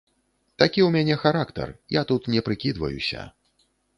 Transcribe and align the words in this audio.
Такі 0.61 0.79
ў 0.83 0.87
мяне 0.95 1.17
характар, 1.25 1.75
я 1.99 2.03
тут 2.11 2.27
не 2.37 2.41
прыкідваюся. 2.47 3.29